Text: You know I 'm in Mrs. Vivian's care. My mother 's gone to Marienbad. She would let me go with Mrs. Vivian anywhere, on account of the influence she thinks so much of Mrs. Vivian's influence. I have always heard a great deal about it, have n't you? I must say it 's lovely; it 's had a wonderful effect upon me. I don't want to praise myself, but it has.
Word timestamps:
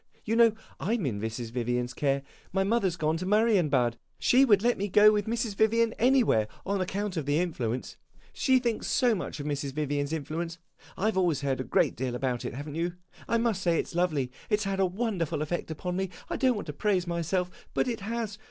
You 0.25 0.35
know 0.35 0.53
I 0.79 0.95
'm 0.95 1.05
in 1.05 1.21
Mrs. 1.21 1.51
Vivian's 1.51 1.93
care. 1.93 2.23
My 2.51 2.63
mother 2.63 2.89
's 2.89 2.95
gone 2.97 3.17
to 3.17 3.25
Marienbad. 3.27 3.97
She 4.17 4.45
would 4.45 4.63
let 4.63 4.75
me 4.79 4.87
go 4.87 5.11
with 5.11 5.27
Mrs. 5.27 5.53
Vivian 5.55 5.93
anywhere, 5.99 6.47
on 6.65 6.81
account 6.81 7.17
of 7.17 7.27
the 7.27 7.37
influence 7.37 7.97
she 8.33 8.57
thinks 8.57 8.87
so 8.87 9.13
much 9.13 9.39
of 9.39 9.45
Mrs. 9.45 9.73
Vivian's 9.73 10.11
influence. 10.11 10.57
I 10.97 11.05
have 11.05 11.19
always 11.19 11.41
heard 11.41 11.61
a 11.61 11.63
great 11.63 11.95
deal 11.95 12.15
about 12.15 12.45
it, 12.45 12.55
have 12.55 12.67
n't 12.67 12.77
you? 12.77 12.93
I 13.27 13.37
must 13.37 13.61
say 13.61 13.77
it 13.77 13.89
's 13.89 13.93
lovely; 13.93 14.31
it 14.49 14.61
's 14.61 14.63
had 14.63 14.79
a 14.79 14.87
wonderful 14.87 15.43
effect 15.43 15.69
upon 15.69 15.97
me. 15.97 16.09
I 16.31 16.35
don't 16.35 16.55
want 16.55 16.65
to 16.65 16.73
praise 16.73 17.05
myself, 17.05 17.51
but 17.75 17.87
it 17.87 17.99
has. 17.99 18.39